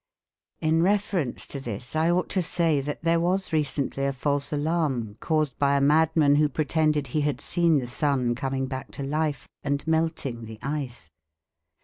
In 0.61 0.81
reference 0.81 1.45
to 1.45 1.59
this 1.59 1.95
I 1.95 2.09
ought 2.09 2.27
to 2.29 2.41
say 2.41 2.81
that 2.81 3.03
there 3.03 3.19
was 3.19 3.53
recently 3.53 4.03
a 4.05 4.13
false 4.13 4.51
alarm 4.51 5.17
caused 5.19 5.59
by 5.59 5.77
a 5.77 5.79
madman 5.79 6.37
who 6.37 6.49
pretended 6.49 7.05
he 7.05 7.21
had 7.21 7.39
seen 7.39 7.77
the 7.77 7.85
sun 7.85 8.33
coming 8.33 8.65
back 8.65 8.89
to 8.93 9.03
life 9.03 9.47
and 9.63 9.85
melting 9.85 10.45
the 10.45 10.57
ice. 10.63 11.11